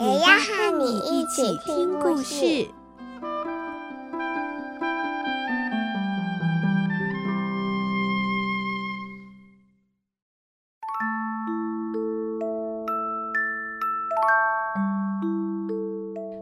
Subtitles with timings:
[0.00, 2.66] 也要和你一起听故事。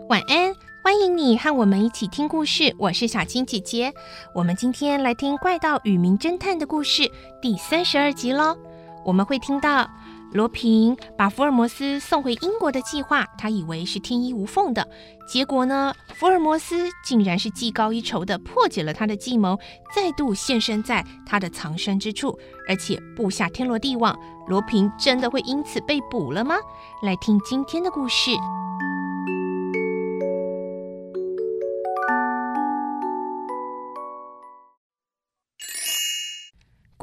[0.08, 2.72] 晚安，欢迎你和我们一起听故事。
[2.78, 3.92] 我是小青姐姐，
[4.32, 7.10] 我们今天来听《怪盗与名侦探》的故事
[7.42, 8.56] 第三十二集喽。
[9.04, 9.90] 我们会听到。
[10.32, 14.86] 罗平把福尔摩斯送回英国的计划，他以为是天衣无缝的，
[15.26, 19.58] 结果呢，福尔摩斯竟然是技高一筹的破解了他的计谋，
[19.94, 22.38] 再度现身在他的藏身之处，
[22.68, 24.18] 而且布下天罗地网。
[24.48, 26.56] 罗平真的会因此被捕了吗？
[27.02, 28.30] 来听今天的故事。《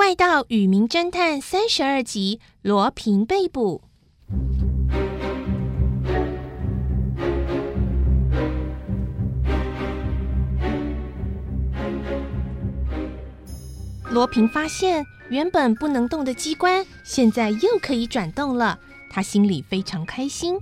[0.05, 3.81] 怪盗与名侦探》三十二集，罗平被捕。
[14.11, 18.77] 罗平发现，原本不能动的机关，现在又可以转动了。
[19.09, 20.59] 他心里非常开心。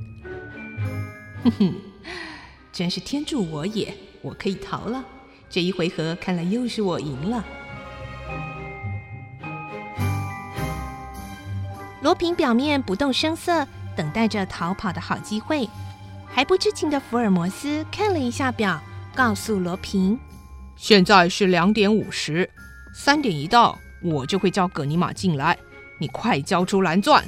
[1.43, 1.73] 哼哼，
[2.71, 3.93] 真是天助我也！
[4.21, 5.03] 我可以逃了。
[5.49, 7.43] 这一回合看来又是我赢了。
[12.03, 13.65] 罗平表面不动声色，
[13.95, 15.69] 等待着逃跑的好机会。
[16.27, 18.77] 还不知情的福尔摩斯看了一下表，
[19.15, 20.19] 告诉罗平
[20.75, 22.49] ：“现在是两点五十，
[22.93, 25.57] 三点一到，我就会叫葛尼玛进来。
[25.97, 27.23] 你快交出蓝钻。”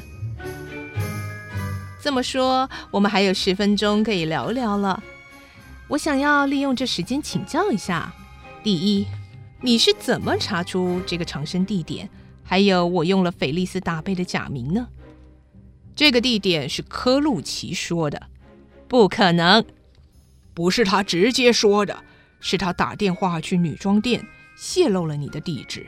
[2.03, 5.01] 这么说，我们还有十分钟可以聊聊了。
[5.88, 8.11] 我想要利用这时间请教一下：
[8.61, 9.07] 第一，
[9.61, 12.09] 你是怎么查出这个藏身地点？
[12.47, 14.88] 还有，我用了菲利斯·达贝的假名呢。
[15.95, 18.28] 这个地点是科路奇说的，
[18.88, 19.66] 不可能，
[20.53, 22.03] 不是他直接说的，
[22.39, 24.25] 是他打电话去女装店
[24.56, 25.88] 泄露了你的地址。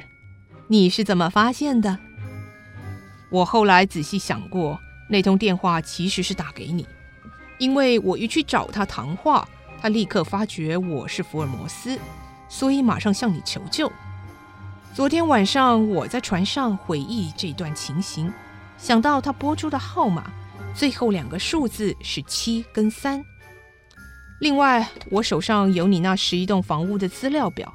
[0.67, 1.99] 你是怎么发现的？
[3.29, 4.79] 我后来仔细想过，
[5.09, 6.87] 那通电话其实是打给你，
[7.59, 9.47] 因为我一去找他谈话，
[9.79, 11.99] 他立刻发觉我是福尔摩斯，
[12.49, 13.91] 所以马上向你求救。
[14.97, 18.33] 昨天晚上我在船上回忆这段情形，
[18.79, 20.33] 想到他拨出的号码
[20.73, 23.23] 最后两个数字是七跟三。
[24.39, 27.71] 另外，我手上有你那十一栋房屋的资料表，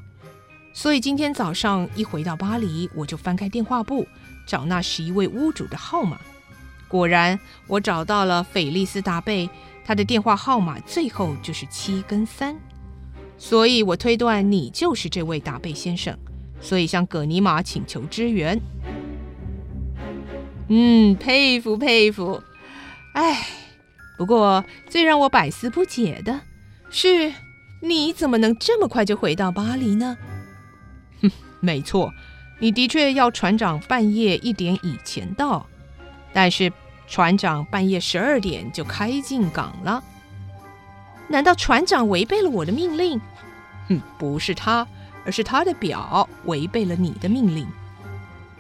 [0.72, 4.04] 所以今天早上一回到巴黎，我就翻开电话簿
[4.44, 6.18] 找那十一位屋主的号码。
[6.88, 7.38] 果然，
[7.68, 9.48] 我找到了菲利斯·达贝，
[9.84, 12.56] 他的电话号码最后就是七跟三，
[13.38, 16.18] 所以我推断你就是这位达贝先生。
[16.62, 18.58] 所以向葛尼玛请求支援。
[20.68, 22.42] 嗯，佩服佩服。
[23.12, 23.46] 哎，
[24.16, 26.40] 不过最让我百思不解的
[26.88, 27.34] 是，
[27.80, 30.16] 你怎么能这么快就回到巴黎呢？
[31.20, 31.30] 哼，
[31.60, 32.10] 没错，
[32.58, 35.66] 你的确要船长半夜一点以前到，
[36.32, 36.72] 但是
[37.06, 40.02] 船长半夜十二点就开进港了。
[41.28, 43.20] 难道船长违背了我的命令？
[43.88, 44.86] 哼，不是他。
[45.24, 47.66] 而是他的表违背了你的命令。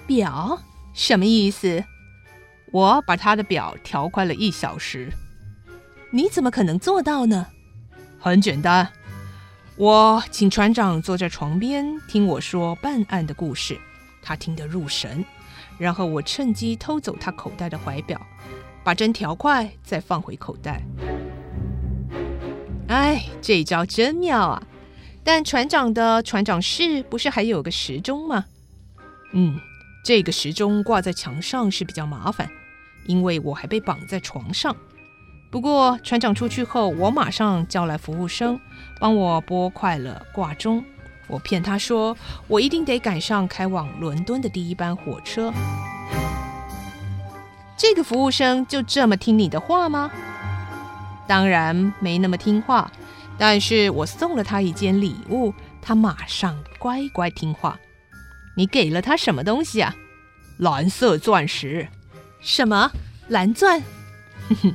[0.06, 0.60] 表？
[0.94, 1.82] 什么意思？
[2.70, 5.10] 我把他的表调快了一小时。
[6.10, 7.46] 你怎么可能做到呢？
[8.18, 8.86] 很简单，
[9.76, 13.78] 我请船长坐在床边听我说办案的故事，
[14.22, 15.24] 他听得入神。
[15.78, 18.20] 然后我趁机偷走他口袋的怀表，
[18.84, 20.82] 把针调快，再放回口袋。
[22.88, 24.62] 哎，这一招真妙啊！
[25.24, 28.44] 但船长的船长室不是还有个时钟吗？
[29.32, 29.58] 嗯，
[30.04, 32.48] 这个时钟挂在墙上是比较麻烦，
[33.06, 34.74] 因为我还被绑在床上。
[35.50, 38.58] 不过船长出去后，我马上叫来服务生，
[38.98, 40.84] 帮我拨快了挂钟。
[41.28, 42.16] 我骗他说
[42.48, 45.52] 我一定得赶上开往伦敦的第一班火车。
[47.76, 50.10] 这个服务生就这么听你的话吗？
[51.26, 52.90] 当然没那么听话。
[53.38, 57.78] 但是我送了他一件礼物，他马上乖乖听话。
[58.56, 59.94] 你给了他什么东西啊？
[60.58, 61.88] 蓝色钻石。
[62.40, 62.90] 什么？
[63.28, 63.80] 蓝钻？
[64.48, 64.74] 哼哼，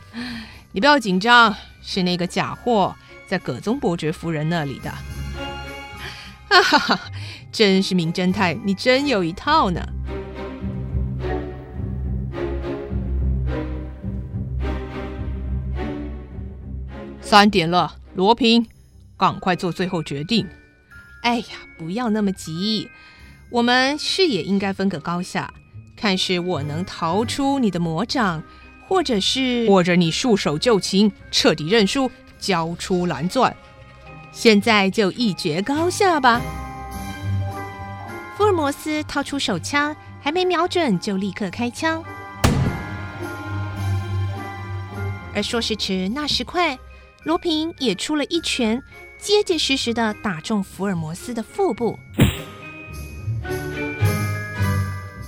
[0.72, 2.96] 你不要紧张，是那个假货
[3.28, 4.90] 在葛宗伯爵夫人那里的。
[6.50, 7.00] 哈哈哈，
[7.52, 9.86] 真是名侦探，你真有一套呢。
[17.22, 18.66] 三点了，罗平，
[19.16, 20.48] 赶快做最后决定。
[21.22, 21.46] 哎呀，
[21.78, 22.90] 不要那么急，
[23.52, 25.54] 我们是也应该分个高下，
[25.96, 28.42] 看是我能逃出你的魔掌，
[28.88, 32.10] 或者是或者你束手就擒，彻底认输，
[32.40, 33.56] 交出蓝钻。
[34.32, 36.42] 现在就一决高下吧。
[38.36, 42.04] 福尔摩斯掏出手枪，还没瞄准就立刻开枪，
[45.36, 46.76] 而说时迟，那时快。
[47.28, 48.82] 罗平也出了一拳，
[49.20, 52.00] 结结实实的打中福尔摩斯的腹部。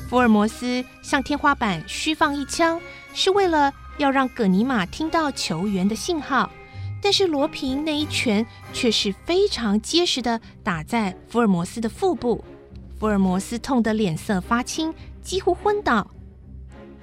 [0.07, 2.80] 福尔摩斯向天花板虚放一枪，
[3.13, 6.50] 是为了要让葛尼玛听到求援的信号。
[7.01, 12.45] 但是罗平那一拳却是非常结实的打在福尔摩斯的腹部，
[12.98, 16.10] 福尔摩斯痛得脸色发青，几乎昏倒。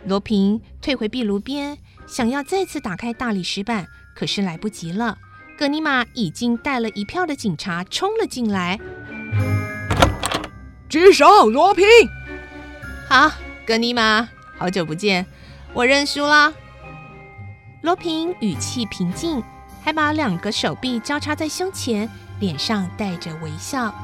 [0.06, 1.76] 罗平退回壁炉边，
[2.06, 3.86] 想要再次打开大理石板。
[4.16, 5.18] 可是来不及了，
[5.58, 8.80] 葛尼玛已经带了一票的警察冲了进来。
[10.88, 11.84] 举手，罗平。
[13.06, 13.30] 好，
[13.66, 14.26] 葛尼玛，
[14.56, 15.26] 好久不见，
[15.74, 16.54] 我认输了。
[17.82, 19.42] 罗平语气平静，
[19.84, 22.08] 还把两个手臂交叉在胸前，
[22.40, 23.94] 脸上带着微笑。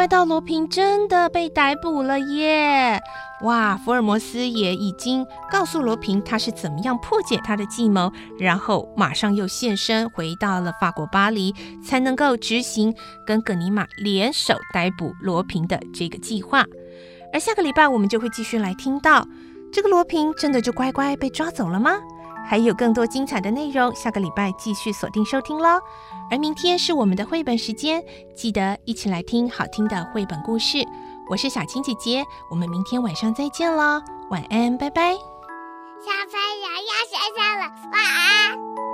[0.00, 2.98] 怪盗罗平真的被逮捕了耶！
[3.42, 11.54] 哇，福尔摩斯也已经告诉罗平他是怎么样破解他的计谋，然后马上又现身回到了法国巴黎，
[11.84, 12.94] 才能够执行
[13.26, 16.64] 跟葛尼玛联手逮捕罗平的这个计划。
[17.30, 19.28] 而下个礼拜我们就会继续来听到，
[19.70, 21.98] 这个罗平真的就乖乖被抓走了吗？
[22.46, 25.80] 还有更多精彩的内容，下个礼拜继续锁定收听喽。
[26.30, 28.04] 而明天是我们的绘本时间，
[28.34, 30.84] 记得一起来听好听的绘本故事。
[31.28, 35.12] 我是小青姐姐，我们明天晚上再见喽，晚安，拜拜。
[35.12, 38.89] 小朋友要睡觉了，晚安。